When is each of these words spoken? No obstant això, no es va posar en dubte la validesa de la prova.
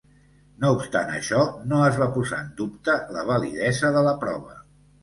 No 0.63 0.69
obstant 0.77 1.11
això, 1.17 1.43
no 1.73 1.83
es 1.91 2.01
va 2.05 2.09
posar 2.17 2.41
en 2.47 2.51
dubte 2.63 2.97
la 3.19 3.31
validesa 3.33 3.95
de 3.99 4.07
la 4.11 4.21
prova. 4.27 4.61